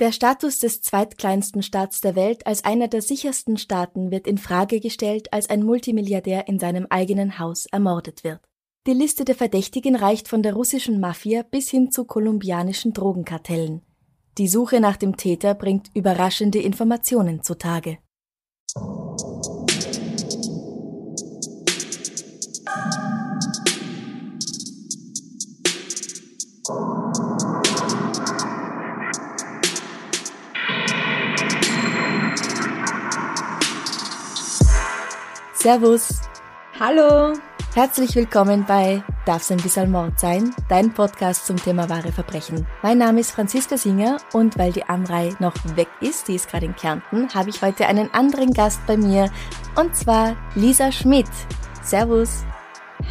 [0.00, 4.80] Der Status des zweitkleinsten Staats der Welt als einer der sichersten Staaten wird in Frage
[4.80, 8.40] gestellt, als ein Multimilliardär in seinem eigenen Haus ermordet wird.
[8.86, 13.82] Die Liste der Verdächtigen reicht von der russischen Mafia bis hin zu kolumbianischen Drogenkartellen.
[14.38, 17.98] Die Suche nach dem Täter bringt überraschende Informationen zutage.
[35.62, 36.20] Servus.
[36.80, 37.34] Hallo.
[37.72, 40.52] Herzlich willkommen bei Darf's ein bisschen Mord sein?
[40.68, 42.66] Dein Podcast zum Thema wahre Verbrechen.
[42.82, 46.66] Mein Name ist Franziska Singer und weil die Amrei noch weg ist, die ist gerade
[46.66, 49.30] in Kärnten, habe ich heute einen anderen Gast bei mir
[49.76, 51.30] und zwar Lisa Schmidt.
[51.80, 52.44] Servus.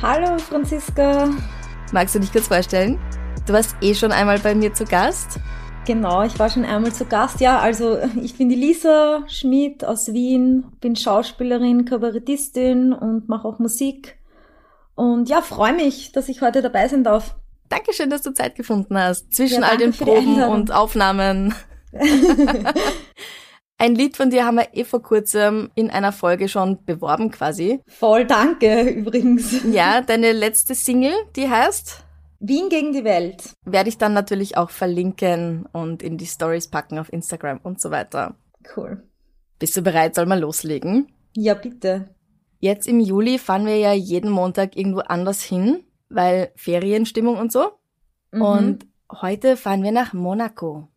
[0.01, 1.29] Hallo Franziska.
[1.93, 2.99] Magst du dich kurz vorstellen?
[3.47, 5.39] Du warst eh schon einmal bei mir zu Gast.
[5.91, 7.41] Genau, ich war schon einmal zu Gast.
[7.41, 13.59] Ja, also ich bin die Lisa Schmidt aus Wien, bin Schauspielerin, Kabarettistin und mache auch
[13.59, 14.17] Musik.
[14.95, 17.35] Und ja, freue mich, dass ich heute dabei sein darf.
[17.67, 19.33] Dankeschön, dass du Zeit gefunden hast.
[19.33, 21.53] Zwischen ja, all den Proben und Aufnahmen.
[23.77, 27.81] Ein Lied von dir haben wir eh vor kurzem in einer Folge schon beworben quasi.
[27.85, 29.61] Voll danke übrigens.
[29.69, 32.05] Ja, deine letzte Single, die heißt
[32.43, 33.53] Wien gegen die Welt.
[33.65, 37.91] Werde ich dann natürlich auch verlinken und in die Stories packen auf Instagram und so
[37.91, 38.35] weiter.
[38.75, 39.03] Cool.
[39.59, 40.15] Bist du bereit?
[40.15, 41.13] Soll mal loslegen?
[41.35, 42.15] Ja, bitte.
[42.59, 47.73] Jetzt im Juli fahren wir ja jeden Montag irgendwo anders hin, weil Ferienstimmung und so.
[48.31, 48.41] Mhm.
[48.41, 48.87] Und
[49.21, 50.87] heute fahren wir nach Monaco.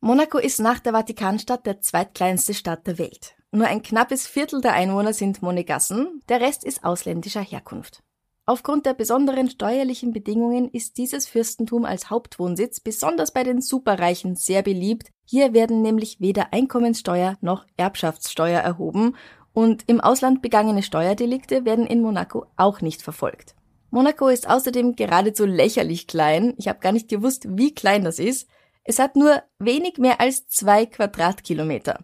[0.00, 3.34] Monaco ist nach der Vatikanstadt der zweitkleinste Stadt der Welt.
[3.50, 8.04] Nur ein knappes Viertel der Einwohner sind Monegassen, der Rest ist ausländischer Herkunft.
[8.48, 14.62] Aufgrund der besonderen steuerlichen Bedingungen ist dieses Fürstentum als Hauptwohnsitz besonders bei den Superreichen sehr
[14.62, 15.10] beliebt.
[15.26, 19.16] Hier werden nämlich weder Einkommenssteuer noch Erbschaftssteuer erhoben
[19.52, 23.54] und im Ausland begangene Steuerdelikte werden in Monaco auch nicht verfolgt.
[23.90, 26.54] Monaco ist außerdem geradezu lächerlich klein.
[26.56, 28.48] Ich habe gar nicht gewusst, wie klein das ist.
[28.82, 31.98] Es hat nur wenig mehr als zwei Quadratkilometer.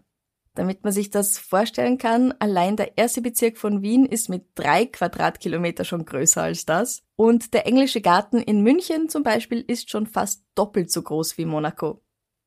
[0.55, 4.85] Damit man sich das vorstellen kann, allein der erste Bezirk von Wien ist mit drei
[4.85, 7.03] Quadratkilometer schon größer als das.
[7.17, 11.45] Und der englische Garten in München zum Beispiel ist schon fast doppelt so groß wie
[11.45, 12.01] Monaco.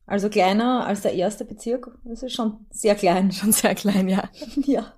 [0.07, 1.91] Also kleiner als der erste Bezirk.
[2.05, 3.31] Das ist schon sehr klein.
[3.33, 4.25] Schon sehr klein, ja.
[4.65, 4.95] ja.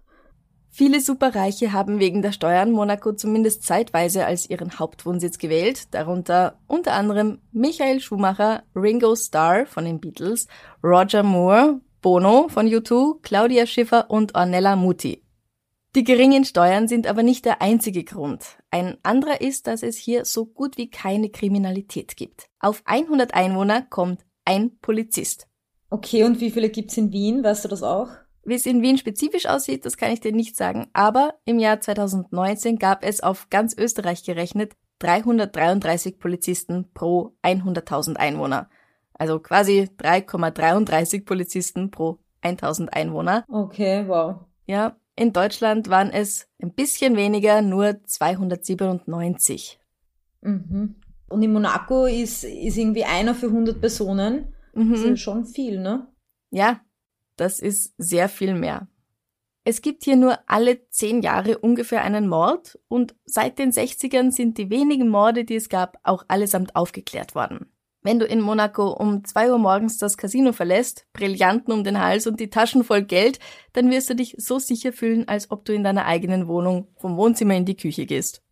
[0.72, 6.92] Viele Superreiche haben wegen der Steuern Monaco zumindest zeitweise als ihren Hauptwohnsitz gewählt, darunter unter
[6.92, 10.46] anderem Michael Schumacher, Ringo Starr von den Beatles,
[10.84, 15.22] Roger Moore, Bono von U2, Claudia Schiffer und Ornella Muti.
[15.94, 18.44] Die geringen Steuern sind aber nicht der einzige Grund.
[18.70, 22.46] Ein anderer ist, dass es hier so gut wie keine Kriminalität gibt.
[22.60, 25.48] Auf 100 Einwohner kommt ein Polizist.
[25.90, 27.42] Okay, und wie viele gibt's in Wien?
[27.42, 28.08] Weißt du das auch?
[28.44, 31.80] Wie es in Wien spezifisch aussieht, das kann ich dir nicht sagen, aber im Jahr
[31.80, 38.70] 2019 gab es auf ganz Österreich gerechnet 333 Polizisten pro 100.000 Einwohner.
[39.20, 43.44] Also quasi 3,33 Polizisten pro 1000 Einwohner.
[43.48, 44.46] Okay, wow.
[44.64, 49.78] Ja, in Deutschland waren es ein bisschen weniger, nur 297.
[50.40, 50.94] Mhm.
[51.28, 54.54] Und in Monaco ist, ist irgendwie einer für 100 Personen.
[54.72, 54.92] Mhm.
[54.92, 56.08] Das ist schon viel, ne?
[56.50, 56.80] Ja,
[57.36, 58.88] das ist sehr viel mehr.
[59.64, 64.56] Es gibt hier nur alle zehn Jahre ungefähr einen Mord und seit den 60ern sind
[64.56, 67.70] die wenigen Morde, die es gab, auch allesamt aufgeklärt worden.
[68.02, 72.26] Wenn du in Monaco um zwei Uhr morgens das Casino verlässt, Brillanten um den Hals
[72.26, 73.38] und die Taschen voll Geld,
[73.74, 77.18] dann wirst du dich so sicher fühlen, als ob du in deiner eigenen Wohnung vom
[77.18, 78.42] Wohnzimmer in die Küche gehst.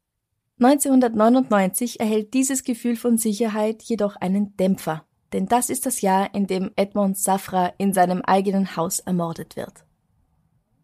[0.61, 6.47] 1999 erhält dieses Gefühl von Sicherheit jedoch einen Dämpfer, denn das ist das Jahr, in
[6.47, 9.85] dem Edmond Safra in seinem eigenen Haus ermordet wird.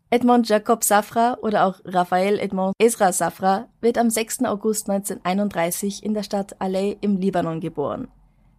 [0.09, 4.45] Edmond Jacob Safra oder auch Raphael Edmond Ezra Safra wird am 6.
[4.45, 8.09] August 1931 in der Stadt Alay im Libanon geboren.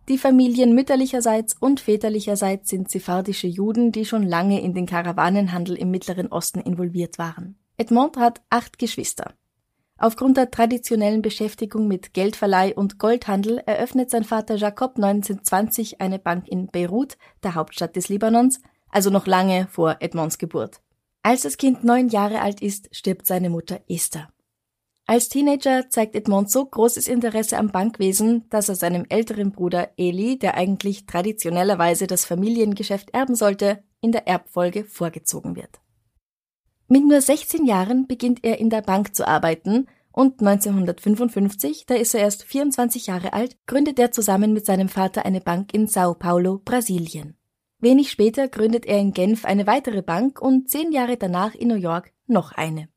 [0.08, 5.90] Die Familien mütterlicherseits und väterlicherseits sind sephardische Juden, die schon lange in den Karawanenhandel im
[5.90, 7.58] Mittleren Osten involviert waren.
[7.78, 9.34] Edmond hat acht Geschwister.
[9.98, 16.48] Aufgrund der traditionellen Beschäftigung mit Geldverleih und Goldhandel eröffnet sein Vater Jacob 1920 eine Bank
[16.50, 20.82] in Beirut, der Hauptstadt des Libanons, also noch lange vor Edmonds Geburt.
[21.24, 24.30] Als das Kind neun Jahre alt ist, stirbt seine Mutter Esther.
[25.08, 30.40] Als Teenager zeigt Edmond so großes Interesse am Bankwesen, dass er seinem älteren Bruder Eli,
[30.40, 35.80] der eigentlich traditionellerweise das Familiengeschäft erben sollte, in der Erbfolge vorgezogen wird.
[36.88, 42.16] Mit nur 16 Jahren beginnt er in der Bank zu arbeiten und 1955, da ist
[42.16, 46.16] er erst 24 Jahre alt, gründet er zusammen mit seinem Vater eine Bank in Sao
[46.16, 47.38] Paulo, Brasilien.
[47.80, 51.76] Wenig später gründet er in Genf eine weitere Bank und zehn Jahre danach in New
[51.76, 52.88] York noch eine.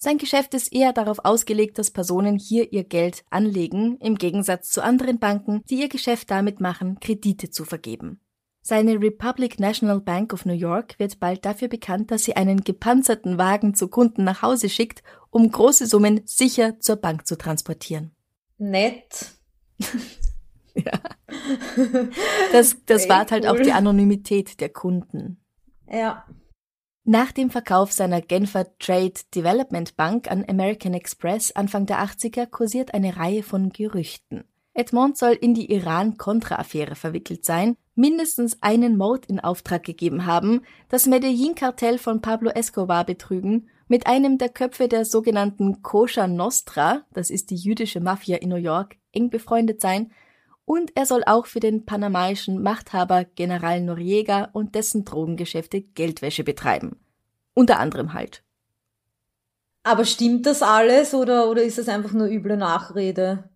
[0.00, 4.80] Sein Geschäft ist eher darauf ausgelegt, dass Personen hier ihr Geld anlegen, im Gegensatz zu
[4.80, 8.20] anderen Banken, die ihr Geschäft damit machen, Kredite zu vergeben.
[8.60, 13.38] Seine Republic National Bank of New York wird bald dafür bekannt, dass sie einen gepanzerten
[13.38, 18.14] Wagen zu Kunden nach Hause schickt, um große Summen sicher zur Bank zu transportieren.
[18.56, 19.32] Nett.
[20.74, 20.92] ja.
[22.52, 25.42] Das, das wahrt halt auch die Anonymität der Kunden.
[25.90, 26.24] Ja.
[27.10, 32.92] Nach dem Verkauf seiner Genfer Trade Development Bank an American Express Anfang der 80er kursiert
[32.92, 34.44] eine Reihe von Gerüchten.
[34.74, 40.60] Edmond soll in die Iran-Contra-Affäre verwickelt sein, mindestens einen Mord in Auftrag gegeben haben,
[40.90, 47.30] das Medellin-Kartell von Pablo Escobar betrügen, mit einem der Köpfe der sogenannten Kosher Nostra, das
[47.30, 50.12] ist die jüdische Mafia in New York, eng befreundet sein,
[50.68, 57.00] und er soll auch für den panamaischen Machthaber General Noriega und dessen Drogengeschäfte Geldwäsche betreiben.
[57.54, 58.44] Unter anderem halt.
[59.82, 63.48] Aber stimmt das alles oder, oder ist das einfach nur üble Nachrede?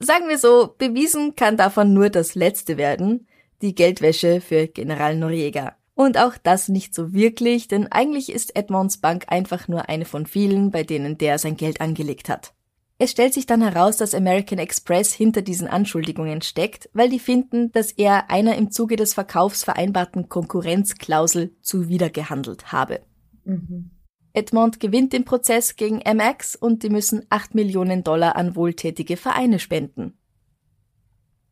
[0.00, 3.26] Sagen wir so, bewiesen kann davon nur das Letzte werden,
[3.62, 5.76] die Geldwäsche für General Noriega.
[5.94, 10.26] Und auch das nicht so wirklich, denn eigentlich ist Edmonds Bank einfach nur eine von
[10.26, 12.52] vielen, bei denen der sein Geld angelegt hat.
[13.02, 17.72] Es stellt sich dann heraus, dass American Express hinter diesen Anschuldigungen steckt, weil die finden,
[17.72, 23.00] dass er einer im Zuge des Verkaufs vereinbarten Konkurrenzklausel zuwidergehandelt habe.
[23.44, 23.92] Mhm.
[24.34, 29.60] Edmond gewinnt den Prozess gegen MX und die müssen 8 Millionen Dollar an wohltätige Vereine
[29.60, 30.18] spenden.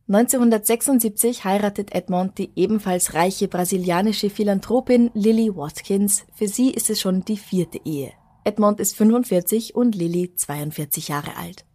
[0.06, 6.27] 1976 heiratet Edmond die ebenfalls reiche brasilianische Philanthropin Lily Watkins.
[6.35, 8.12] Für sie ist es schon die vierte Ehe.
[8.49, 11.67] Edmond ist 45 und Lily 42 Jahre alt.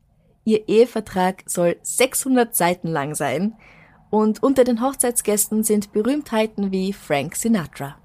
[0.43, 3.53] Ihr Ehevertrag soll 600 Seiten lang sein
[4.09, 7.95] und unter den Hochzeitsgästen sind Berühmtheiten wie Frank Sinatra.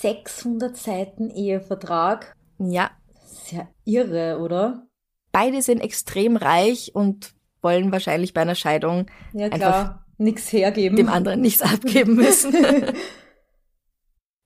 [0.00, 2.36] 600 Seiten Ehevertrag?
[2.60, 2.92] Ja.
[3.24, 4.86] Sehr irre, oder?
[5.32, 10.96] Beide sind extrem reich und wollen wahrscheinlich bei einer Scheidung ja, einfach nichts hergeben.
[10.96, 12.54] Dem anderen nichts abgeben müssen.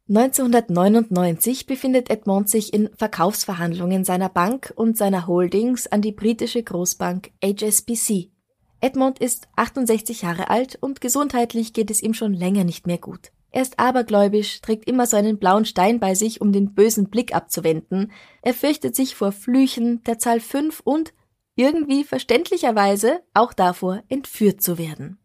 [0.09, 7.33] 1999 befindet Edmond sich in Verkaufsverhandlungen seiner Bank und seiner Holdings an die britische Großbank
[7.43, 8.31] HSBC.
[8.81, 13.33] Edmond ist 68 Jahre alt und gesundheitlich geht es ihm schon länger nicht mehr gut.
[13.51, 17.35] Er ist abergläubisch, trägt immer so einen blauen Stein bei sich, um den bösen Blick
[17.35, 18.13] abzuwenden.
[18.43, 21.15] Er fürchtet sich vor Flüchen, der Zahl 5 und
[21.57, 25.19] irgendwie verständlicherweise auch davor, entführt zu werden.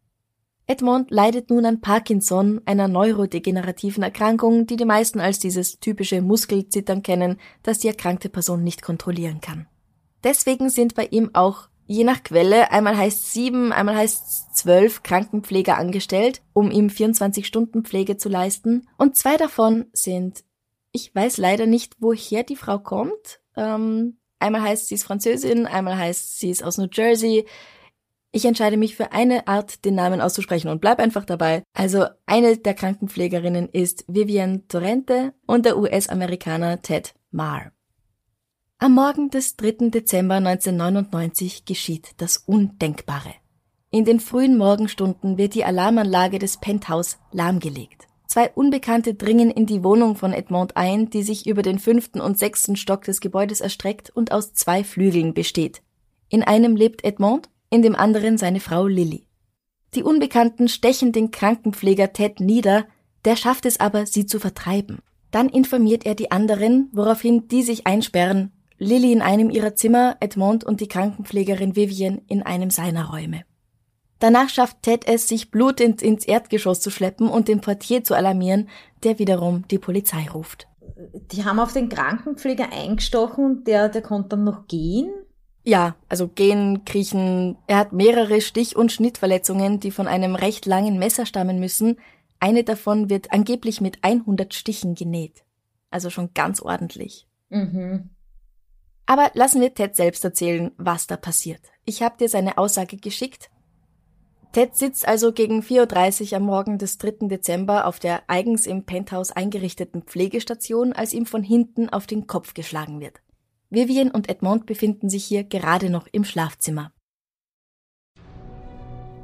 [0.68, 7.04] Edmond leidet nun an Parkinson, einer neurodegenerativen Erkrankung, die die meisten als dieses typische Muskelzittern
[7.04, 9.68] kennen, das die erkrankte Person nicht kontrollieren kann.
[10.24, 15.78] Deswegen sind bei ihm auch je nach Quelle, einmal heißt sieben, einmal heißt zwölf Krankenpfleger
[15.78, 18.88] angestellt, um ihm 24 Stunden Pflege zu leisten.
[18.98, 20.44] Und zwei davon sind,
[20.94, 23.42] ich weiß leider nicht, woher die Frau kommt.
[23.58, 27.46] Ähm, Einmal heißt sie ist Französin, einmal heißt sie ist aus New Jersey.
[28.34, 31.64] Ich entscheide mich für eine Art, den Namen auszusprechen und bleib einfach dabei.
[31.74, 37.74] Also eine der Krankenpflegerinnen ist Vivian Torrente und der US-Amerikaner Ted Marr.
[38.78, 39.90] Am Morgen des 3.
[39.90, 43.34] Dezember 1999 geschieht das Undenkbare.
[43.92, 48.08] In den frühen Morgenstunden wird die Alarmanlage des Penthouse lahmgelegt.
[48.28, 52.40] Zwei Unbekannte dringen in die Wohnung von Edmond ein, die sich über den fünften und
[52.40, 55.82] sechsten Stock des Gebäudes erstreckt und aus zwei Flügeln besteht.
[56.30, 59.26] In einem lebt Edmond, in dem anderen seine Frau Lilly.
[59.96, 62.86] Die Unbekannten stechen den Krankenpfleger Ted nieder,
[63.26, 65.00] der schafft es aber, sie zu vertreiben.
[65.32, 70.64] Dann informiert er die anderen, woraufhin die sich einsperren, Lilly in einem ihrer Zimmer, Edmond
[70.64, 73.44] und die Krankenpflegerin Vivian in einem seiner Räume.
[74.20, 78.70] Danach schafft Ted es, sich blutend ins Erdgeschoss zu schleppen und den Portier zu alarmieren,
[79.04, 80.68] der wiederum die Polizei ruft.
[81.32, 85.12] Die haben auf den Krankenpfleger eingestochen und der, der konnte dann noch gehen?
[85.64, 87.58] Ja, also gehen, kriechen.
[87.68, 92.00] Er hat mehrere Stich- und Schnittverletzungen, die von einem recht langen Messer stammen müssen.
[92.40, 95.44] Eine davon wird angeblich mit 100 Stichen genäht.
[95.92, 97.28] Also schon ganz ordentlich.
[97.50, 98.10] Mhm.
[99.06, 101.62] Aber lassen wir Ted selbst erzählen, was da passiert.
[101.86, 103.52] Ich habe dir seine Aussage geschickt.
[104.54, 107.28] Ted sitzt also gegen 4.30 Uhr am Morgen des 3.
[107.28, 112.54] Dezember auf der eigens im Penthouse eingerichteten Pflegestation, als ihm von hinten auf den Kopf
[112.54, 113.22] geschlagen wird.
[113.74, 116.92] Vivian und Edmond befinden sich hier gerade noch im Schlafzimmer.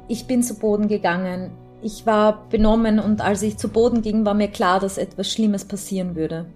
[0.08, 1.50] Ich bin zu Boden gegangen.
[1.82, 5.66] Ich war benommen und als ich zu Boden ging, war mir klar, dass etwas Schlimmes
[5.66, 6.46] passieren würde.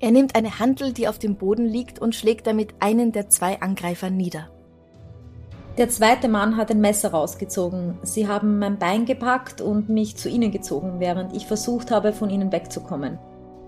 [0.00, 3.60] Er nimmt eine Handel, die auf dem Boden liegt, und schlägt damit einen der zwei
[3.62, 4.50] Angreifer nieder.
[5.78, 7.98] Der zweite Mann hat ein Messer rausgezogen.
[8.02, 12.28] Sie haben mein Bein gepackt und mich zu ihnen gezogen, während ich versucht habe, von
[12.28, 13.18] ihnen wegzukommen.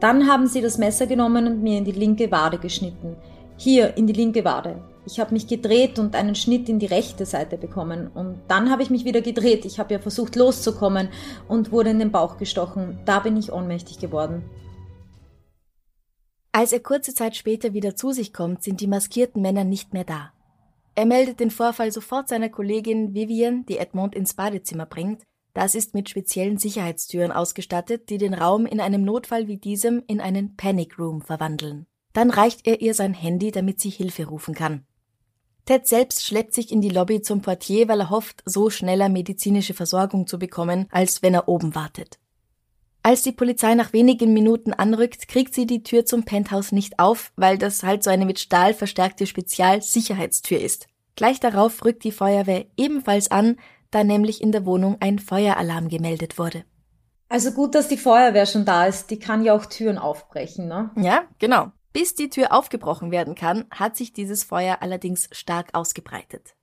[0.01, 3.17] Dann haben sie das Messer genommen und mir in die linke Wade geschnitten.
[3.57, 4.83] Hier, in die linke Wade.
[5.05, 8.09] Ich habe mich gedreht und einen Schnitt in die rechte Seite bekommen.
[8.09, 9.67] Und dann habe ich mich wieder gedreht.
[9.67, 11.09] Ich habe ja versucht loszukommen
[11.49, 12.99] und wurde in den Bauch gestochen.
[13.05, 14.43] Da bin ich ohnmächtig geworden.
[16.53, 20.05] Als er kurze Zeit später wieder zu sich kommt, sind die maskierten Männer nicht mehr
[20.05, 20.33] da.
[20.95, 25.23] Er meldet den Vorfall sofort seiner Kollegin Vivian, die Edmond ins Badezimmer bringt.
[25.55, 30.21] Das ist mit speziellen Sicherheitstüren ausgestattet, die den Raum in einem Notfall wie diesem in
[30.21, 31.87] einen Panic Room verwandeln.
[32.13, 34.85] Dann reicht er ihr sein Handy, damit sie Hilfe rufen kann.
[35.65, 39.75] Ted selbst schleppt sich in die Lobby zum Portier, weil er hofft, so schneller medizinische
[39.75, 42.19] Versorgung zu bekommen, als wenn er oben wartet.
[43.03, 47.33] Als die Polizei nach wenigen Minuten anrückt, kriegt sie die Tür zum Penthouse nicht auf,
[47.37, 50.87] weil das halt so eine mit Stahl verstärkte Spezialsicherheitstür ist.
[51.17, 53.57] Gleich darauf rückt die Feuerwehr ebenfalls an,
[53.91, 56.65] da nämlich in der Wohnung ein Feueralarm gemeldet wurde.
[57.29, 59.11] Also gut, dass die Feuerwehr schon da ist.
[59.11, 60.91] Die kann ja auch Türen aufbrechen, ne?
[60.97, 61.71] Ja, genau.
[61.93, 66.55] Bis die Tür aufgebrochen werden kann, hat sich dieses Feuer allerdings stark ausgebreitet.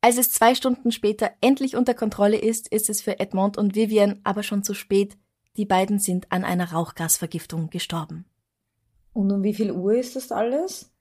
[0.00, 4.20] Als es zwei Stunden später endlich unter Kontrolle ist, ist es für Edmond und Vivian
[4.22, 5.16] aber schon zu spät.
[5.56, 8.24] Die beiden sind an einer Rauchgasvergiftung gestorben.
[9.12, 10.92] Und um wie viel Uhr ist das alles?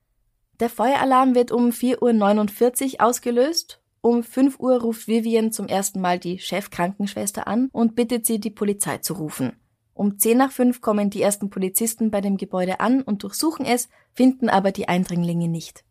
[0.60, 3.81] Der Feueralarm wird um 4.49 Uhr ausgelöst.
[4.07, 8.49] Um 5 Uhr ruft Vivian zum ersten Mal die Chefkrankenschwester an und bittet sie, die
[8.49, 9.51] Polizei zu rufen.
[9.93, 13.89] Um 10 nach 5 kommen die ersten Polizisten bei dem Gebäude an und durchsuchen es,
[14.13, 15.83] finden aber die Eindringlinge nicht.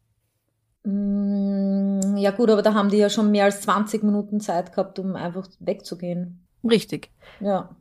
[0.85, 4.99] Mm, ja gut, aber da haben die ja schon mehr als 20 Minuten Zeit gehabt,
[4.99, 6.47] um einfach wegzugehen.
[6.65, 7.11] Richtig.
[7.41, 7.77] Ja.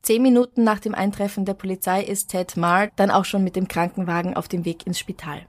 [0.00, 3.68] Zehn Minuten nach dem Eintreffen der Polizei ist Ted Marr dann auch schon mit dem
[3.68, 5.42] Krankenwagen auf dem Weg ins Spital.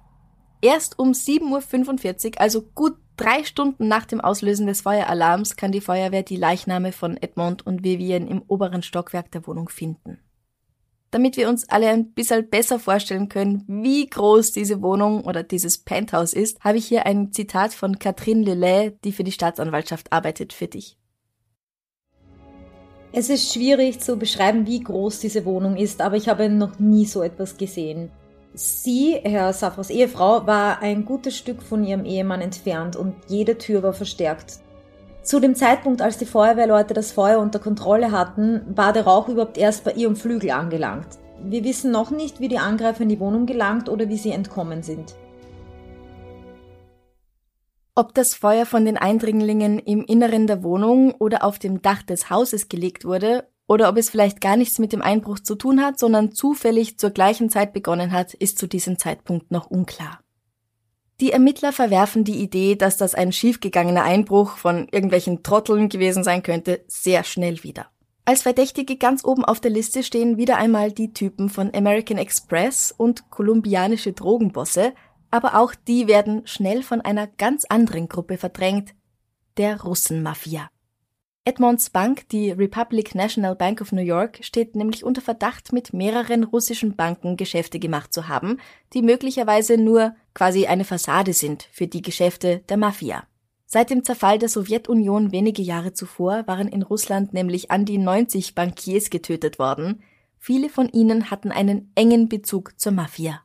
[0.61, 5.81] Erst um 7.45 Uhr, also gut drei Stunden nach dem Auslösen des Feueralarms, kann die
[5.81, 10.19] Feuerwehr die Leichname von Edmond und Vivian im oberen Stockwerk der Wohnung finden.
[11.11, 15.77] Damit wir uns alle ein bisschen besser vorstellen können, wie groß diese Wohnung oder dieses
[15.77, 20.51] Penthouse ist, habe ich hier ein Zitat von Catherine Lelay, die für die Staatsanwaltschaft arbeitet,
[20.51, 20.97] für dich.
[23.13, 27.05] Es ist schwierig zu beschreiben, wie groß diese Wohnung ist, aber ich habe noch nie
[27.05, 28.11] so etwas gesehen.
[28.57, 33.83] Sie, Herr Safras Ehefrau, war ein gutes Stück von ihrem Ehemann entfernt und jede Tür
[33.83, 34.61] war verstärkt.
[35.21, 39.59] Zu dem Zeitpunkt, als die Feuerwehrleute das Feuer unter Kontrolle hatten, war der Rauch überhaupt
[39.59, 41.07] erst bei ihrem Flügel angelangt.
[41.43, 44.81] Wir wissen noch nicht, wie die Angreifer in die Wohnung gelangt oder wie sie entkommen
[44.81, 45.13] sind.
[47.93, 52.31] Ob das Feuer von den Eindringlingen im Inneren der Wohnung oder auf dem Dach des
[52.31, 55.99] Hauses gelegt wurde, oder ob es vielleicht gar nichts mit dem Einbruch zu tun hat,
[55.99, 60.21] sondern zufällig zur gleichen Zeit begonnen hat, ist zu diesem Zeitpunkt noch unklar.
[61.19, 66.43] Die Ermittler verwerfen die Idee, dass das ein schiefgegangener Einbruch von irgendwelchen Trotteln gewesen sein
[66.43, 67.87] könnte, sehr schnell wieder.
[68.23, 72.93] Als Verdächtige ganz oben auf der Liste stehen wieder einmal die Typen von American Express
[72.95, 74.93] und kolumbianische Drogenbosse,
[75.31, 78.93] aber auch die werden schnell von einer ganz anderen Gruppe verdrängt,
[79.57, 80.69] der Russenmafia.
[81.47, 86.43] Edmonds Bank, die Republic National Bank of New York, steht nämlich unter Verdacht, mit mehreren
[86.43, 88.59] russischen Banken Geschäfte gemacht zu haben,
[88.91, 93.23] die möglicherweise nur quasi eine Fassade sind für die Geschäfte der Mafia.
[93.65, 98.53] Seit dem Zerfall der Sowjetunion wenige Jahre zuvor waren in Russland nämlich an die 90
[98.53, 100.03] Bankiers getötet worden.
[100.39, 103.41] Viele von ihnen hatten einen engen Bezug zur Mafia.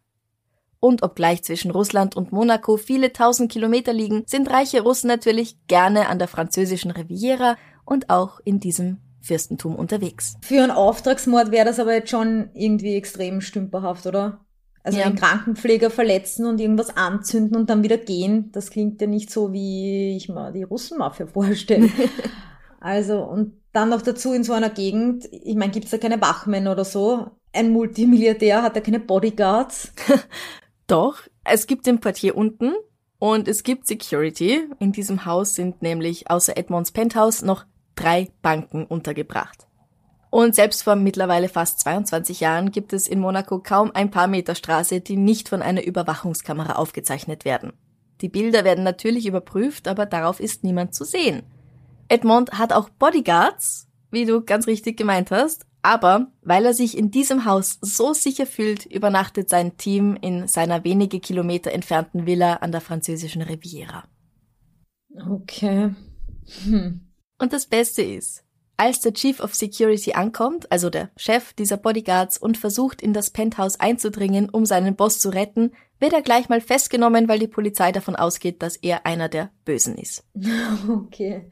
[0.80, 6.08] Und obgleich zwischen Russland und Monaco viele tausend Kilometer liegen, sind reiche Russen natürlich gerne
[6.08, 10.36] an der französischen Riviera und auch in diesem Fürstentum unterwegs.
[10.42, 14.40] Für einen Auftragsmord wäre das aber jetzt schon irgendwie extrem stümperhaft, oder?
[14.84, 15.06] Also ja.
[15.06, 19.52] einen Krankenpfleger verletzen und irgendwas anzünden und dann wieder gehen, das klingt ja nicht so,
[19.52, 21.88] wie ich mir die Russenmafia vorstelle.
[22.80, 26.72] also, und dann noch dazu in so einer Gegend, ich meine, gibt's da keine Wachmänner
[26.72, 27.30] oder so?
[27.52, 29.92] Ein Multimilliardär hat ja keine Bodyguards.
[30.88, 32.74] Doch, es gibt den Portier unten
[33.18, 34.68] und es gibt Security.
[34.80, 39.66] In diesem Haus sind nämlich außer Edmonds Penthouse noch drei Banken untergebracht.
[40.30, 44.54] Und selbst vor mittlerweile fast 22 Jahren gibt es in Monaco kaum ein paar Meter
[44.54, 47.74] Straße, die nicht von einer Überwachungskamera aufgezeichnet werden.
[48.22, 51.42] Die Bilder werden natürlich überprüft, aber darauf ist niemand zu sehen.
[52.08, 57.10] Edmond hat auch Bodyguards, wie du ganz richtig gemeint hast, aber weil er sich in
[57.10, 62.72] diesem Haus so sicher fühlt, übernachtet sein Team in seiner wenige Kilometer entfernten Villa an
[62.72, 64.04] der französischen Riviera.
[65.28, 65.94] Okay.
[66.64, 67.11] Hm.
[67.42, 68.44] Und das Beste ist,
[68.76, 73.30] als der Chief of Security ankommt, also der Chef dieser Bodyguards, und versucht, in das
[73.30, 77.90] Penthouse einzudringen, um seinen Boss zu retten, wird er gleich mal festgenommen, weil die Polizei
[77.90, 80.24] davon ausgeht, dass er einer der Bösen ist.
[80.88, 81.50] Okay.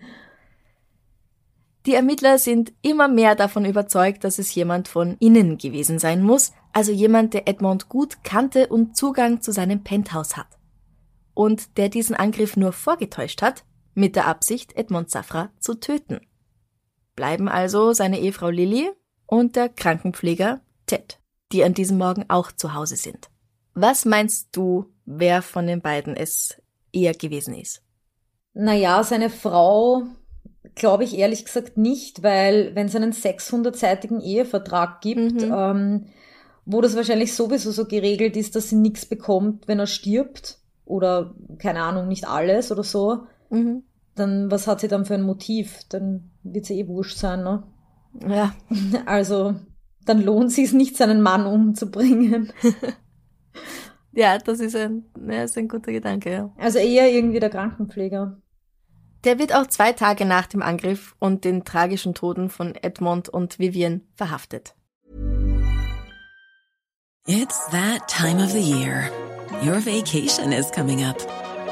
[1.87, 6.53] Die Ermittler sind immer mehr davon überzeugt, dass es jemand von innen gewesen sein muss,
[6.73, 10.57] also jemand, der Edmond gut kannte und Zugang zu seinem Penthouse hat.
[11.35, 16.21] Und der diesen Angriff nur vorgetäuscht hat, mit der Absicht, Edmond Safra zu töten.
[17.17, 18.91] Bleiben also seine Ehefrau Lilly
[19.27, 21.21] und der Krankenpfleger Ted,
[21.53, 23.31] die an diesem Morgen auch zu Hause sind.
[23.75, 26.61] Was meinst du, wer von den beiden es
[26.93, 27.83] eher gewesen ist?
[28.53, 30.05] Naja, seine Frau
[30.75, 35.53] glaube ich ehrlich gesagt nicht, weil wenn es einen 600-seitigen Ehevertrag gibt, mhm.
[35.55, 36.07] ähm,
[36.65, 41.35] wo das wahrscheinlich sowieso so geregelt ist, dass sie nichts bekommt, wenn er stirbt oder
[41.59, 43.83] keine Ahnung, nicht alles oder so, mhm.
[44.15, 45.81] dann was hat sie dann für ein Motiv?
[45.89, 47.63] Dann wird sie eh wurscht sein, ne?
[48.27, 48.55] Ja.
[49.07, 49.55] Also
[50.05, 52.53] dann lohnt sie es nicht, seinen Mann umzubringen.
[54.13, 56.53] ja, das ist ein, ja, ist ein guter Gedanke, ja.
[56.59, 58.41] Also eher irgendwie der Krankenpfleger.
[59.25, 63.59] Der wird auch zwei Tage nach dem Angriff und den tragischen Toten von Edmond und
[63.59, 64.75] Vivian verhaftet.
[67.27, 69.11] It's that time of the year.
[69.63, 71.19] Your vacation is coming up.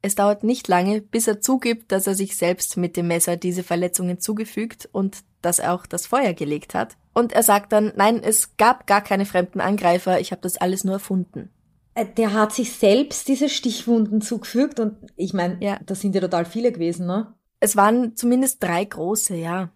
[0.00, 3.64] Es dauert nicht lange, bis er zugibt, dass er sich selbst mit dem Messer diese
[3.64, 6.96] Verletzungen zugefügt und dass er auch das Feuer gelegt hat.
[7.14, 10.84] Und er sagt dann, nein, es gab gar keine fremden Angreifer, ich habe das alles
[10.84, 11.50] nur erfunden.
[11.94, 15.80] Äh, der hat sich selbst diese Stichwunden zugefügt und ich meine, ja.
[15.84, 17.34] das sind ja total viele gewesen, ne?
[17.60, 19.70] Es waren zumindest drei große, ja.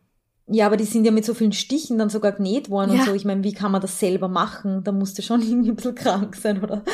[0.47, 3.01] Ja, aber die sind ja mit so vielen Stichen dann sogar genäht worden ja.
[3.01, 3.15] und so.
[3.15, 4.85] Ich meine, wie kann man das selber machen?
[4.85, 6.85] Da musst du schon irgendwie ein bisschen krank sein, oder?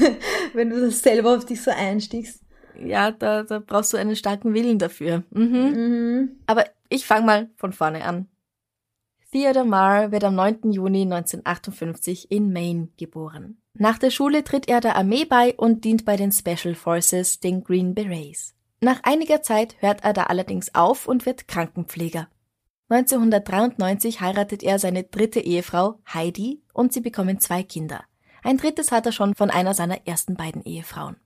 [0.54, 2.47] Wenn du das selber auf dich so einstichst
[2.84, 5.24] ja, da, da brauchst du einen starken Willen dafür.
[5.30, 5.44] Mhm.
[5.44, 6.30] Mhm.
[6.46, 8.28] Aber ich fange mal von vorne an.
[9.30, 10.72] Theodore Marr wird am 9.
[10.72, 13.58] Juni 1958 in Maine geboren.
[13.74, 17.62] Nach der Schule tritt er der Armee bei und dient bei den Special Forces, den
[17.62, 18.54] Green Berets.
[18.80, 22.28] Nach einiger Zeit hört er da allerdings auf und wird Krankenpfleger.
[22.88, 28.02] 1993 heiratet er seine dritte Ehefrau Heidi und sie bekommen zwei Kinder.
[28.42, 31.16] Ein drittes hat er schon von einer seiner ersten beiden Ehefrauen.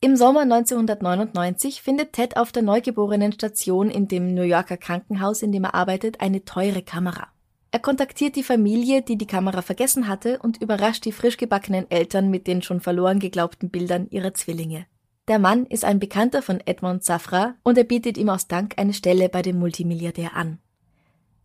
[0.00, 5.52] Im Sommer 1999 findet Ted auf der neugeborenen Station in dem New Yorker Krankenhaus, in
[5.52, 7.28] dem er arbeitet, eine teure Kamera.
[7.70, 12.30] Er kontaktiert die Familie, die die Kamera vergessen hatte, und überrascht die frisch gebackenen Eltern
[12.30, 14.86] mit den schon verloren geglaubten Bildern ihrer Zwillinge.
[15.28, 18.92] Der Mann ist ein Bekannter von Edmond Safra und er bietet ihm aus Dank eine
[18.92, 20.58] Stelle bei dem Multimilliardär an.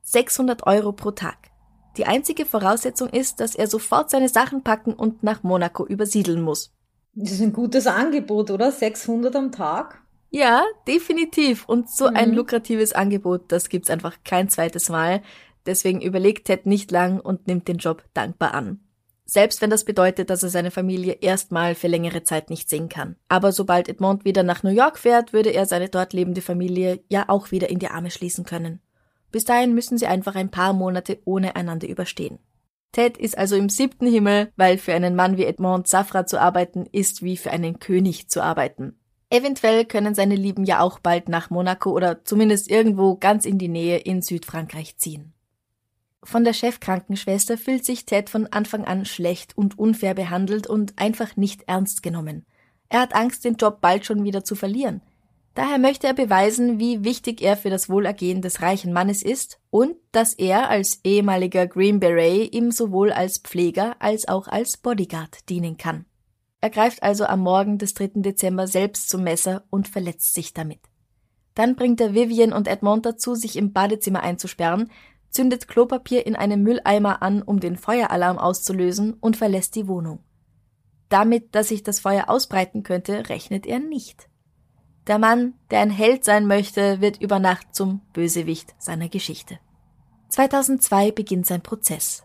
[0.03, 1.37] 600 Euro pro Tag.
[1.95, 6.73] Die einzige Voraussetzung ist, dass er sofort seine Sachen packen und nach Monaco übersiedeln muss.
[7.13, 8.71] Das ist ein gutes Angebot, oder?
[8.71, 10.01] 600 am Tag?
[10.29, 11.67] Ja, definitiv.
[11.67, 12.15] Und so mhm.
[12.15, 15.21] ein lukratives Angebot, das gibt's einfach kein zweites Mal.
[15.65, 18.79] Deswegen überlegt Ted nicht lang und nimmt den Job dankbar an.
[19.25, 23.15] Selbst wenn das bedeutet, dass er seine Familie erstmal für längere Zeit nicht sehen kann.
[23.29, 27.29] Aber sobald Edmond wieder nach New York fährt, würde er seine dort lebende Familie ja
[27.29, 28.81] auch wieder in die Arme schließen können.
[29.31, 32.39] Bis dahin müssen sie einfach ein paar Monate ohne einander überstehen.
[32.91, 36.85] Ted ist also im siebten Himmel, weil für einen Mann wie Edmond Safra zu arbeiten
[36.91, 38.97] ist wie für einen König zu arbeiten.
[39.29, 43.69] Eventuell können seine Lieben ja auch bald nach Monaco oder zumindest irgendwo ganz in die
[43.69, 45.33] Nähe in Südfrankreich ziehen.
[46.21, 51.37] Von der Chefkrankenschwester fühlt sich Ted von Anfang an schlecht und unfair behandelt und einfach
[51.37, 52.45] nicht ernst genommen.
[52.89, 55.01] Er hat Angst, den Job bald schon wieder zu verlieren.
[55.53, 59.95] Daher möchte er beweisen, wie wichtig er für das Wohlergehen des reichen Mannes ist und
[60.13, 65.75] dass er als ehemaliger Green Beret ihm sowohl als Pfleger als auch als Bodyguard dienen
[65.75, 66.05] kann.
[66.61, 68.11] Er greift also am Morgen des 3.
[68.21, 70.79] Dezember selbst zum Messer und verletzt sich damit.
[71.53, 74.89] Dann bringt er Vivian und Edmond dazu, sich im Badezimmer einzusperren,
[75.31, 80.19] zündet Klopapier in einem Mülleimer an, um den Feueralarm auszulösen und verlässt die Wohnung.
[81.09, 84.29] Damit, dass sich das Feuer ausbreiten könnte, rechnet er nicht.
[85.07, 89.59] Der Mann, der ein Held sein möchte, wird über Nacht zum Bösewicht seiner Geschichte.
[90.29, 92.23] 2002 beginnt sein Prozess.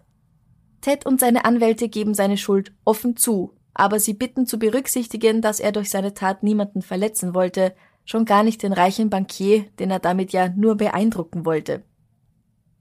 [0.83, 5.59] Ted und seine Anwälte geben seine Schuld offen zu, aber sie bitten zu berücksichtigen, dass
[5.59, 9.99] er durch seine Tat niemanden verletzen wollte, schon gar nicht den reichen Bankier, den er
[9.99, 11.83] damit ja nur beeindrucken wollte.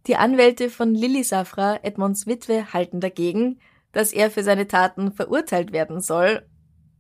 [0.07, 3.59] Die Anwälte von Lilly Safra, Edmonds Witwe, halten dagegen,
[3.91, 6.45] dass er für seine Taten verurteilt werden soll,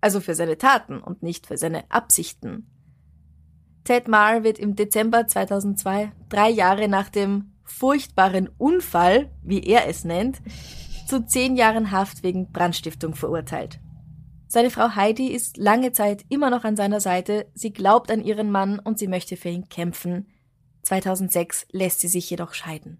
[0.01, 2.67] also für seine Taten und nicht für seine Absichten.
[3.85, 10.03] Ted Marr wird im Dezember 2002, drei Jahre nach dem furchtbaren Unfall, wie er es
[10.03, 10.41] nennt,
[11.07, 13.79] zu zehn Jahren Haft wegen Brandstiftung verurteilt.
[14.47, 18.49] Seine Frau Heidi ist lange Zeit immer noch an seiner Seite, sie glaubt an ihren
[18.49, 20.27] Mann und sie möchte für ihn kämpfen.
[20.81, 22.99] 2006 lässt sie sich jedoch scheiden.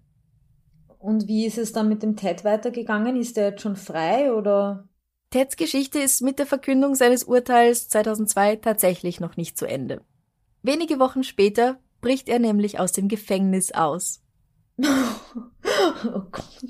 [0.98, 3.16] Und wie ist es dann mit dem Ted weitergegangen?
[3.16, 4.88] Ist er jetzt schon frei oder?
[5.30, 10.02] Teds Geschichte ist mit der Verkündung seines Urteils 2002 tatsächlich noch nicht zu Ende.
[10.66, 14.24] Wenige Wochen später bricht er nämlich aus dem Gefängnis aus.
[14.78, 16.60] oh Gott.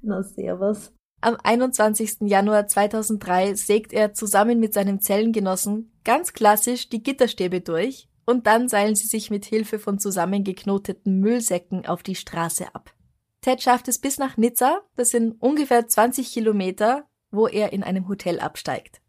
[0.00, 0.90] Na, servus.
[1.20, 2.22] Am 21.
[2.22, 8.70] Januar 2003 sägt er zusammen mit seinem Zellengenossen ganz klassisch die Gitterstäbe durch und dann
[8.70, 12.94] seilen sie sich mit Hilfe von zusammengeknoteten Müllsäcken auf die Straße ab.
[13.42, 18.08] Ted schafft es bis nach Nizza, das sind ungefähr 20 Kilometer, wo er in einem
[18.08, 19.02] Hotel absteigt.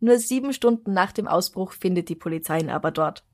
[0.00, 3.24] Nur sieben Stunden nach dem Ausbruch findet die Polizei ihn aber dort.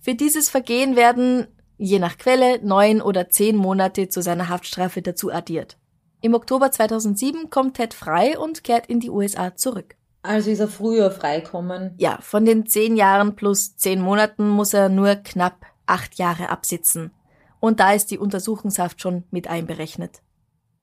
[0.00, 5.32] Für dieses Vergehen werden, je nach Quelle, neun oder zehn Monate zu seiner Haftstrafe dazu
[5.32, 5.78] addiert.
[6.20, 9.96] Im Oktober 2007 kommt Ted frei und kehrt in die USA zurück.
[10.22, 11.94] Also ist er früher freikommen?
[11.98, 17.12] Ja, von den zehn Jahren plus zehn Monaten muss er nur knapp acht Jahre absitzen.
[17.60, 20.22] Und da ist die Untersuchungshaft schon mit einberechnet.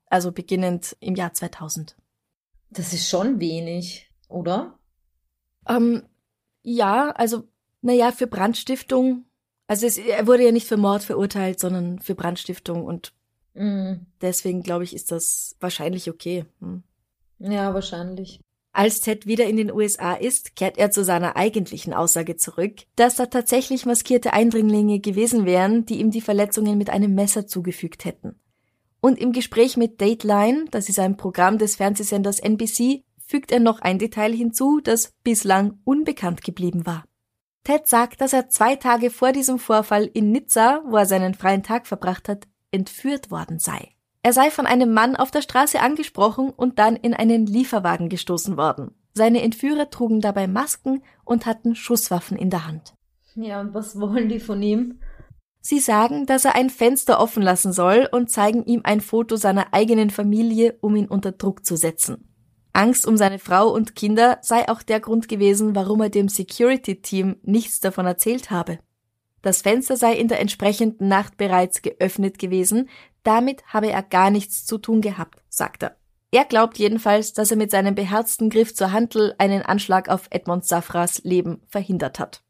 [0.08, 1.96] Also beginnend im Jahr 2000.
[2.70, 4.78] Das ist schon wenig, oder?
[5.68, 6.04] Ähm,
[6.64, 7.44] ja, also
[7.86, 9.26] naja, für Brandstiftung.
[9.68, 13.14] Also es, er wurde ja nicht für Mord verurteilt, sondern für Brandstiftung und
[13.54, 13.94] mm.
[14.22, 16.46] deswegen glaube ich, ist das wahrscheinlich okay.
[16.60, 16.84] Hm.
[17.40, 18.40] Ja, wahrscheinlich.
[18.72, 23.16] Als Ted wieder in den USA ist, kehrt er zu seiner eigentlichen Aussage zurück, dass
[23.16, 28.36] da tatsächlich maskierte Eindringlinge gewesen wären, die ihm die Verletzungen mit einem Messer zugefügt hätten.
[29.00, 33.80] Und im Gespräch mit Dateline, das ist ein Programm des Fernsehsenders NBC, fügt er noch
[33.80, 37.06] ein Detail hinzu, das bislang unbekannt geblieben war.
[37.66, 41.64] Ted sagt, dass er zwei Tage vor diesem Vorfall in Nizza, wo er seinen freien
[41.64, 43.90] Tag verbracht hat, entführt worden sei.
[44.22, 48.56] Er sei von einem Mann auf der Straße angesprochen und dann in einen Lieferwagen gestoßen
[48.56, 48.92] worden.
[49.14, 52.94] Seine Entführer trugen dabei Masken und hatten Schusswaffen in der Hand.
[53.36, 55.00] Ja, und was wollen die von ihm?
[55.60, 59.74] Sie sagen, dass er ein Fenster offen lassen soll und zeigen ihm ein Foto seiner
[59.74, 62.35] eigenen Familie, um ihn unter Druck zu setzen.
[62.76, 67.38] Angst um seine Frau und Kinder sei auch der Grund gewesen, warum er dem Security-Team
[67.44, 68.80] nichts davon erzählt habe.
[69.42, 72.90] Das Fenster sei in der entsprechenden Nacht bereits geöffnet gewesen,
[73.24, 75.98] damit habe er gar nichts zu tun gehabt, sagt er.
[76.32, 80.66] Er glaubt jedenfalls, dass er mit seinem beherzten Griff zur Handel einen Anschlag auf Edmond
[80.66, 82.44] Safras Leben verhindert hat.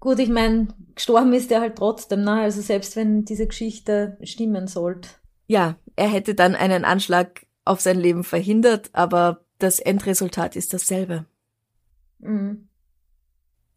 [0.00, 2.42] Gut, ich meine, gestorben ist er halt trotzdem, ne?
[2.42, 5.10] Also selbst wenn diese Geschichte stimmen sollte.
[5.48, 11.26] Ja, er hätte dann einen Anschlag auf sein Leben verhindert, aber das Endresultat ist dasselbe.
[12.18, 12.68] Mhm.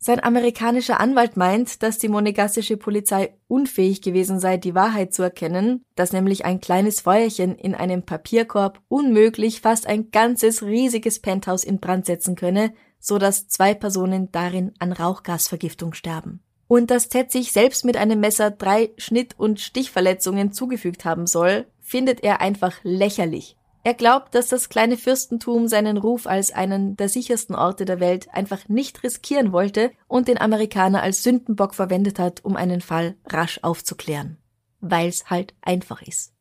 [0.04, 5.86] Sein amerikanischer Anwalt meint, dass die monegassische Polizei unfähig gewesen sei, die Wahrheit zu erkennen,
[5.94, 11.80] dass nämlich ein kleines Feuerchen in einem Papierkorb unmöglich fast ein ganzes riesiges Penthouse in
[11.80, 16.42] Brand setzen könne, so dass zwei Personen darin an Rauchgasvergiftung sterben.
[16.68, 21.68] Und dass Ted sich selbst mit einem Messer drei Schnitt- und Stichverletzungen zugefügt haben soll,
[21.80, 23.56] findet er einfach lächerlich.
[23.84, 28.28] Er glaubt, dass das kleine Fürstentum seinen Ruf als einen der sichersten Orte der Welt
[28.32, 33.60] einfach nicht riskieren wollte und den Amerikaner als Sündenbock verwendet hat, um einen Fall rasch
[33.64, 34.38] aufzuklären.
[34.82, 36.34] Weil's halt einfach ist.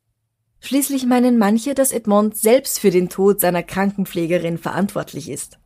[0.59, 5.57] Schließlich meinen manche, dass Edmond selbst für den Tod seiner Krankenpflegerin verantwortlich ist.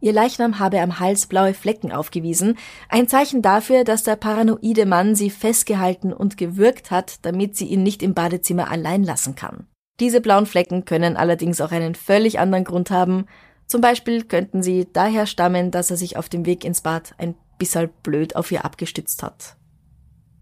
[0.00, 2.56] Ihr Leichnam habe am Hals blaue Flecken aufgewiesen,
[2.88, 7.82] ein Zeichen dafür, dass der paranoide Mann sie festgehalten und gewürgt hat, damit sie ihn
[7.82, 9.66] nicht im Badezimmer allein lassen kann.
[10.00, 13.26] Diese blauen Flecken können allerdings auch einen völlig anderen Grund haben.
[13.66, 17.34] Zum Beispiel könnten sie daher stammen, dass er sich auf dem Weg ins Bad ein
[17.58, 19.56] bisschen blöd auf ihr abgestützt hat.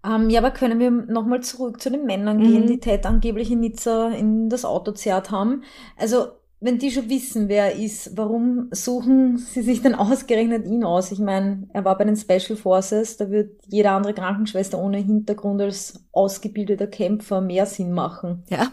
[0.05, 2.67] Ähm, ja, aber können wir nochmal zurück zu den Männern gehen, Mhm.
[2.67, 5.63] die Ted angeblich in Nizza in das Auto zerrt haben?
[5.97, 6.27] Also,
[6.59, 11.11] wenn die schon wissen, wer er ist, warum suchen sie sich denn ausgerechnet ihn aus?
[11.11, 15.61] Ich meine, er war bei den Special Forces, da wird jede andere Krankenschwester ohne Hintergrund
[15.61, 18.43] als ausgebildeter Kämpfer mehr Sinn machen.
[18.49, 18.71] Ja?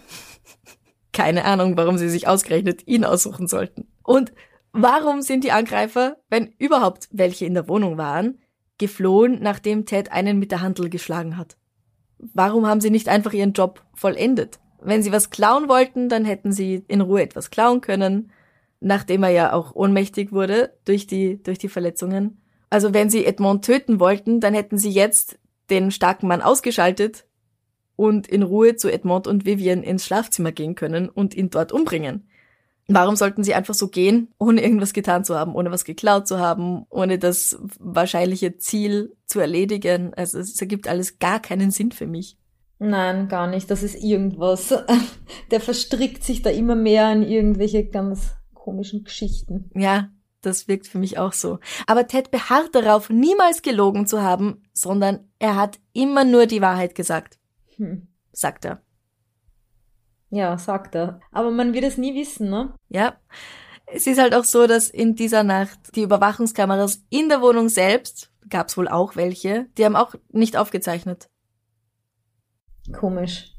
[1.15, 3.87] Keine Ahnung, warum sie sich ausgerechnet ihn aussuchen sollten.
[4.03, 4.33] Und
[4.73, 8.41] warum sind die Angreifer, wenn überhaupt welche in der Wohnung waren,
[8.79, 11.57] geflohen, nachdem Ted einen mit der Handel geschlagen hat?
[12.19, 14.59] Warum haben sie nicht einfach ihren Job vollendet?
[14.83, 18.33] Wenn sie was klauen wollten, dann hätten sie in Ruhe etwas klauen können,
[18.81, 22.43] nachdem er ja auch ohnmächtig wurde durch die, durch die Verletzungen.
[22.71, 25.39] Also wenn sie Edmond töten wollten, dann hätten sie jetzt
[25.71, 27.25] den starken Mann ausgeschaltet
[27.97, 32.29] und in Ruhe zu Edmond und Vivian ins Schlafzimmer gehen können und ihn dort umbringen.
[32.87, 36.39] Warum sollten sie einfach so gehen, ohne irgendwas getan zu haben, ohne was geklaut zu
[36.39, 40.13] haben, ohne das wahrscheinliche Ziel zu erledigen?
[40.15, 42.37] Also es ergibt alles gar keinen Sinn für mich.
[42.79, 43.71] Nein, gar nicht.
[43.71, 44.75] Das ist irgendwas.
[45.51, 49.71] Der verstrickt sich da immer mehr in irgendwelche ganz komischen Geschichten.
[49.75, 50.11] Ja,
[50.43, 51.59] das wirkt für mich auch so.
[51.87, 56.95] Aber Ted beharrt darauf, niemals gelogen zu haben, sondern er hat immer nur die Wahrheit
[56.95, 57.39] gesagt,
[57.77, 58.09] Hm.
[58.33, 58.83] sagt er.
[60.31, 61.21] Ja, sagt er.
[61.31, 62.75] Aber man wird es nie wissen, ne?
[62.89, 63.17] Ja.
[63.87, 68.33] Es ist halt auch so, dass in dieser Nacht die Überwachungskameras in der Wohnung selbst,
[68.49, 71.29] gab's wohl auch welche, die haben auch nicht aufgezeichnet.
[72.93, 73.53] Komisch.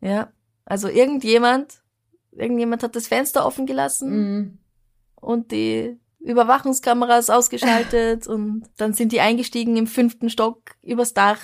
[0.00, 0.32] Ja.
[0.64, 1.82] Also irgendjemand,
[2.30, 4.58] irgendjemand hat das Fenster offen gelassen Mhm.
[5.16, 11.40] und die Überwachungskameras ausgeschaltet und dann sind die eingestiegen im fünften Stock übers Dach.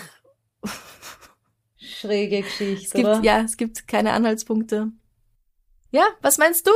[2.01, 3.21] Schräge Es Geschichte, gibt, oder?
[3.23, 4.89] ja, es gibt keine Anhaltspunkte.
[5.91, 6.71] Ja, was meinst du?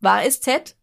[0.00, 0.76] War es Ted?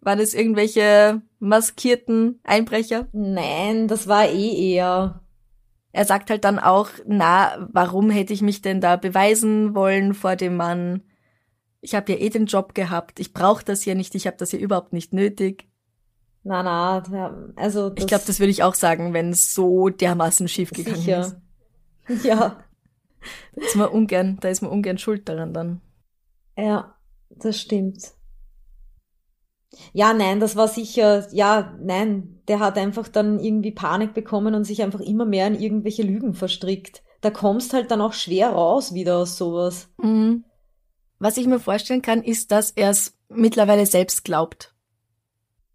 [0.00, 3.08] Waren es irgendwelche maskierten Einbrecher?
[3.12, 5.20] Nein, das war eh eher.
[5.92, 10.36] Er sagt halt dann auch, na, warum hätte ich mich denn da beweisen wollen vor
[10.36, 11.02] dem Mann?
[11.80, 13.20] Ich habe ja eh den Job gehabt.
[13.20, 14.14] Ich brauche das ja nicht.
[14.14, 15.68] Ich habe das ja überhaupt nicht nötig.
[16.42, 20.70] Na, na, also ich glaube, das würde ich auch sagen, wenn es so dermaßen schief
[20.70, 21.36] gegangen ist.
[22.22, 22.63] Ja,
[23.56, 25.80] ist man ungern, da ist man ungern schuld daran dann.
[26.56, 26.94] ja,
[27.30, 28.12] das stimmt.
[29.92, 34.64] Ja, nein, das war sicher, ja, nein, der hat einfach dann irgendwie Panik bekommen und
[34.64, 37.02] sich einfach immer mehr in irgendwelche Lügen verstrickt.
[37.20, 39.88] Da kommst halt dann auch schwer raus wieder aus sowas.
[39.98, 40.44] Mhm.
[41.18, 44.74] Was ich mir vorstellen kann, ist, dass er es mittlerweile selbst glaubt.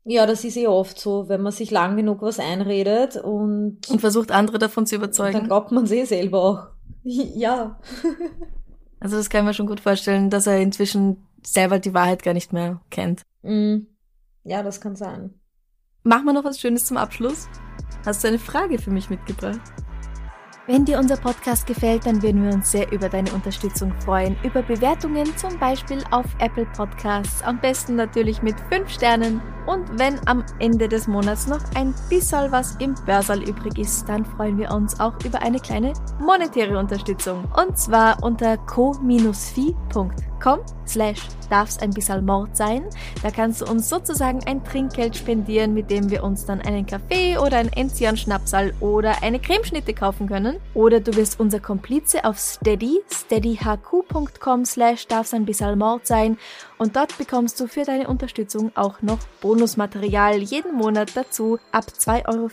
[0.06, 4.00] Ja, das ist eh oft so, wenn man sich lang genug was einredet und, und
[4.00, 5.44] versucht, andere davon zu dann überzeugen.
[5.46, 6.68] glaubt man es eh selber auch.
[7.04, 7.80] Ja.
[9.00, 12.34] Also das kann ich mir schon gut vorstellen, dass er inzwischen selber die Wahrheit gar
[12.34, 13.22] nicht mehr kennt.
[13.44, 13.88] Mm.
[14.44, 15.34] Ja, das kann sein.
[16.04, 17.48] Machen wir noch was Schönes zum Abschluss?
[18.06, 19.62] Hast du eine Frage für mich mitgebracht?
[20.68, 24.38] Wenn dir unser Podcast gefällt, dann würden wir uns sehr über deine Unterstützung freuen.
[24.44, 27.42] Über Bewertungen zum Beispiel auf Apple Podcasts.
[27.42, 29.42] Am besten natürlich mit 5 Sternen.
[29.70, 34.26] Und wenn am Ende des Monats noch ein bisschen was im Börsal übrig ist, dann
[34.26, 37.48] freuen wir uns auch über eine kleine monetäre Unterstützung.
[37.56, 40.10] Und zwar unter co-fi.com
[40.88, 42.86] slash darf's ein bisschen Mord sein.
[43.22, 47.38] Da kannst du uns sozusagen ein Trinkgeld spendieren, mit dem wir uns dann einen Kaffee
[47.38, 50.58] oder ein Enzian-Schnapsal oder eine Cremeschnitte kaufen können.
[50.74, 56.38] Oder du wirst unser Komplize auf Steady, steadyhq.com slash darf's ein bisschen Mord sein.
[56.78, 59.20] Und dort bekommst du für deine Unterstützung auch noch
[59.60, 61.60] Bonusmaterial jeden Monat dazu.
[61.74, 62.50] Ab 2,50 Euro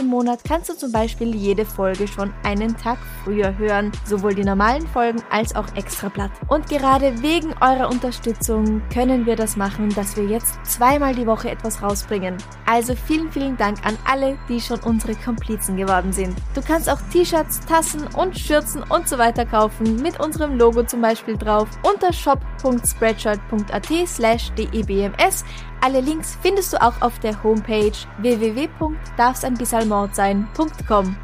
[0.00, 3.92] im Monat kannst du zum Beispiel jede Folge schon einen Tag früher hören.
[4.06, 6.30] Sowohl die normalen Folgen als auch Extrablatt.
[6.48, 11.50] Und gerade wegen eurer Unterstützung können wir das machen, dass wir jetzt zweimal die Woche
[11.50, 12.38] etwas rausbringen.
[12.64, 16.34] Also vielen, vielen Dank an alle, die schon unsere Komplizen geworden sind.
[16.54, 21.02] Du kannst auch T-Shirts, Tassen und Schürzen und so weiter kaufen, mit unserem Logo zum
[21.02, 25.44] Beispiel drauf, unter shop.spreadshirt.at slash debms.
[25.80, 31.16] Alle Links findest du auch auf der Homepage www.darfseinbissalmordsein.com.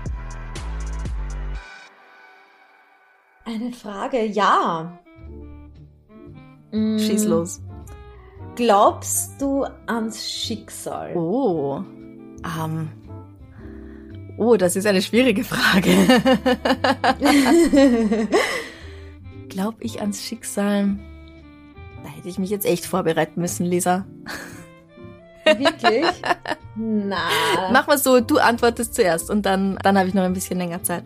[3.45, 4.99] Eine Frage, ja.
[6.71, 7.61] Mm, Schieß los.
[8.55, 11.17] Glaubst du ans Schicksal?
[11.17, 11.83] Oh.
[12.45, 12.91] Ähm.
[14.39, 15.91] Oh, das ist eine schwierige Frage.
[19.49, 20.97] Glaub ich ans Schicksal?
[22.05, 24.05] Da hätte ich mich jetzt echt vorbereiten müssen, Lisa.
[25.45, 26.05] Wirklich?
[26.77, 27.17] Na.
[27.73, 30.83] Mach mal so, du antwortest zuerst und dann, dann habe ich noch ein bisschen länger
[30.83, 31.05] Zeit.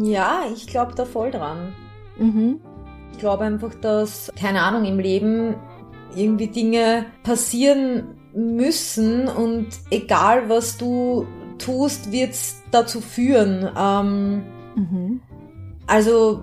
[0.00, 1.72] Ja, ich glaube da voll dran.
[2.18, 2.60] Mhm.
[3.12, 5.54] Ich glaube einfach, dass, keine Ahnung, im Leben
[6.16, 11.26] irgendwie Dinge passieren müssen und egal was du
[11.58, 13.70] tust, wird's dazu führen.
[13.78, 14.42] Ähm,
[14.76, 15.20] Mhm.
[15.86, 16.42] also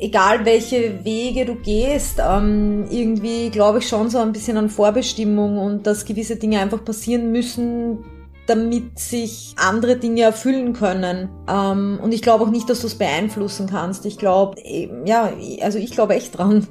[0.00, 5.58] egal welche Wege du gehst, ähm, irgendwie glaube ich schon so ein bisschen an Vorbestimmung
[5.58, 7.98] und dass gewisse Dinge einfach passieren müssen,
[8.46, 11.28] damit sich andere Dinge erfüllen können.
[11.48, 14.06] Ähm, und ich glaube auch nicht, dass du es beeinflussen kannst.
[14.06, 14.60] Ich glaube,
[15.04, 16.66] ja, also ich glaube echt dran.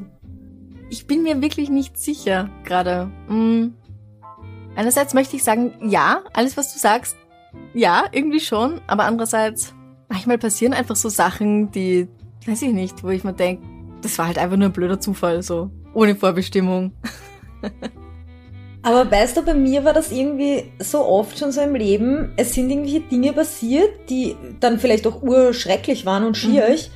[0.89, 3.11] Ich bin mir wirklich nicht sicher gerade.
[3.29, 3.75] Mm.
[4.75, 7.15] Einerseits möchte ich sagen, ja, alles was du sagst,
[7.73, 9.73] ja, irgendwie schon, aber andererseits,
[10.07, 12.07] manchmal passieren einfach so Sachen, die,
[12.49, 13.63] weiß ich nicht, wo ich mir denke,
[14.01, 16.93] das war halt einfach nur ein blöder Zufall, so, ohne Vorbestimmung.
[18.81, 22.53] Aber weißt du, bei mir war das irgendwie so oft schon so im Leben, es
[22.53, 26.89] sind irgendwelche Dinge passiert, die dann vielleicht auch urschrecklich waren und schierig,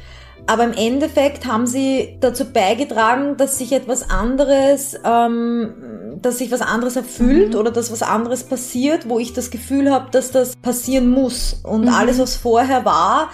[0.46, 5.74] aber im Endeffekt haben sie dazu beigetragen, dass sich etwas anderes, ähm,
[6.22, 10.12] dass sich was anderes erfüllt oder dass was anderes passiert, wo ich das Gefühl habe,
[10.12, 11.62] dass das passieren muss.
[11.64, 13.30] Und alles, was vorher war,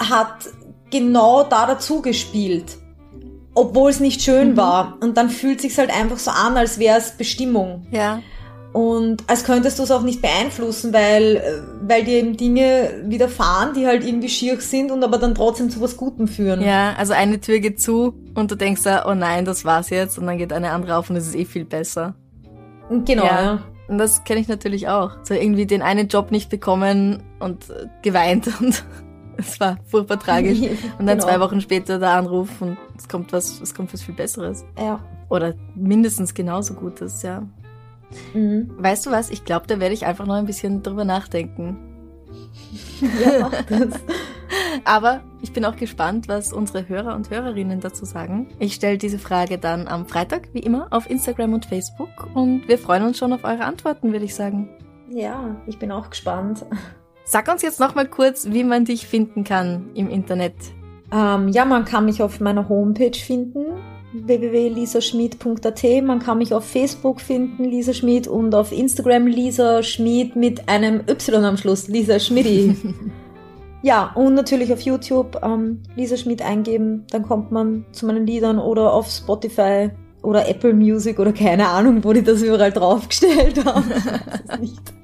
[0.00, 0.48] hat
[0.90, 2.78] genau da dazu gespielt.
[3.54, 4.98] Obwohl es nicht schön war.
[5.00, 7.86] Und dann fühlt sich's halt einfach so an, als wäre es Bestimmung.
[7.90, 8.20] Ja.
[8.72, 13.74] Und als könntest du es auch nicht beeinflussen, weil, äh, weil dir eben Dinge widerfahren,
[13.74, 16.62] die halt irgendwie schier sind und aber dann trotzdem zu was Gutem führen.
[16.62, 20.18] Ja, also eine Tür geht zu und du denkst da, oh nein, das war's jetzt
[20.18, 22.14] und dann geht eine andere auf und es ist eh viel besser.
[23.04, 23.58] Genau, ja.
[23.88, 25.16] Und das kenne ich natürlich auch.
[25.24, 28.84] So irgendwie den einen Job nicht bekommen und äh, geweint und
[29.40, 30.58] es war furchtbar tragisch.
[30.98, 31.24] Und dann Genau.
[31.26, 34.64] zwei Wochen später der Anruf und es kommt was, es kommt was viel Besseres.
[34.78, 35.00] Ja.
[35.28, 37.42] Oder mindestens genauso Gutes, ja.
[38.34, 38.70] Mhm.
[38.78, 39.30] Weißt du was?
[39.30, 41.76] Ich glaube, da werde ich einfach noch ein bisschen drüber nachdenken.
[43.00, 43.88] ja mach das.
[44.84, 48.48] Aber ich bin auch gespannt, was unsere Hörer und Hörerinnen dazu sagen.
[48.58, 52.78] Ich stelle diese Frage dann am Freitag, wie immer, auf Instagram und Facebook und wir
[52.78, 54.68] freuen uns schon auf eure Antworten, würde ich sagen.
[55.10, 56.64] ja, ich bin auch gespannt.
[57.32, 60.54] Sag uns jetzt noch mal kurz, wie man dich finden kann im Internet.
[61.12, 63.66] Ähm, ja, man kann mich auf meiner Homepage finden,
[64.12, 66.02] www.lisaschmied.at.
[66.02, 71.02] Man kann mich auf Facebook finden, Lisa Schmid, und auf Instagram Lisa Schmid mit einem
[71.08, 72.74] Y am Schluss, Lisa Schmidi.
[73.84, 78.58] ja, und natürlich auf YouTube ähm, Lisa Schmid eingeben, dann kommt man zu meinen Liedern
[78.58, 79.90] oder auf Spotify
[80.24, 83.88] oder Apple Music oder keine Ahnung, wo die das überall draufgestellt haben.
[83.90, 84.99] Weiß es nicht.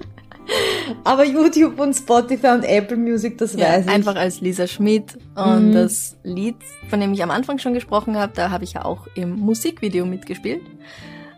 [1.05, 3.91] Aber YouTube und Spotify und Apple Music, das Ja, weiß ich.
[3.93, 5.19] einfach als Lisa Schmidt.
[5.35, 5.73] Und Mhm.
[5.73, 6.57] das Lied,
[6.89, 10.07] von dem ich am Anfang schon gesprochen habe, da habe ich ja auch im Musikvideo
[10.07, 10.63] mitgespielt.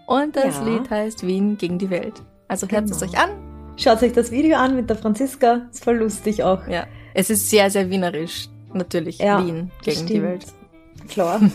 [0.06, 0.64] Und das Ja.
[0.64, 2.22] Lied heißt Wien gegen die Welt.
[2.48, 3.12] Also hört es Genau.
[3.12, 3.30] euch an.
[3.76, 6.66] Schaut euch das Video an mit der Franziska, ist voll lustig auch.
[6.66, 6.86] Ja.
[7.14, 8.48] Es ist sehr, sehr wienerisch.
[8.72, 10.22] Natürlich Ja, Wien gegen die stimmt.
[10.24, 10.46] Welt.
[11.08, 11.40] Klar.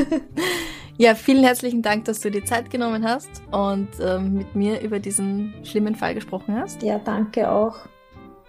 [1.00, 4.98] Ja, vielen herzlichen Dank, dass du dir Zeit genommen hast und ähm, mit mir über
[4.98, 6.82] diesen schlimmen Fall gesprochen hast.
[6.82, 7.76] ja, danke auch.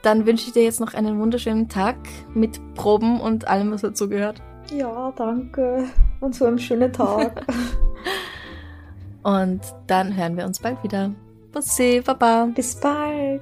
[0.02, 1.98] Dann wünsche ich dir jetzt noch einen wunderschönen Tag
[2.34, 4.42] mit Proben und allem, was dazu gehört.
[4.74, 5.90] Ja, danke.
[6.22, 7.46] Und so einen schönen Tag.
[9.24, 11.12] Und dann hören wir uns bald wieder.
[11.52, 12.46] Bussi, Baba.
[12.56, 13.42] Bis bald.